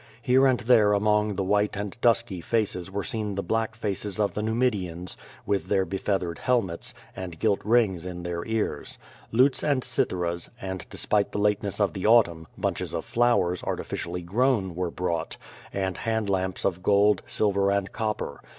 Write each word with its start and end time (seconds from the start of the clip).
Here 0.23 0.47
and 0.47 0.59
there 0.61 0.93
among 0.93 1.35
the 1.35 1.43
white 1.43 1.75
and 1.77 1.95
dusky 2.01 2.41
faces 2.41 2.89
were 2.89 3.03
seen 3.03 3.35
the 3.35 3.43
black 3.43 3.75
faces 3.75 4.19
of 4.19 4.33
the 4.33 4.41
Nu 4.41 4.55
midians, 4.55 5.15
with 5.45 5.67
their 5.67 5.85
befeathered 5.85 6.39
helmets, 6.39 6.95
and 7.15 7.37
gilt 7.39 7.63
rings 7.63 8.03
in 8.03 8.23
their 8.23 8.43
ears. 8.47 8.97
Lutes 9.31 9.63
and 9.63 9.83
citheras, 9.83 10.49
and 10.59 10.87
despite 10.89 11.31
the 11.31 11.37
lateness 11.37 11.79
of 11.79 11.93
the 11.93 12.07
autumn, 12.07 12.47
bunches 12.57 12.95
of 12.95 13.05
flowers 13.05 13.63
artificially 13.63 14.23
grown 14.23 14.73
were 14.73 14.89
brought, 14.89 15.37
and 15.71 15.97
hand 15.97 16.31
lamps 16.31 16.65
of 16.65 16.81
gold, 16.81 17.21
silver 17.27 17.69
and 17.71 17.91
copper. 17.91 18.41